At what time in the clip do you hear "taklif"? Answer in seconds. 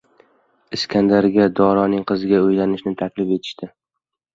3.07-3.41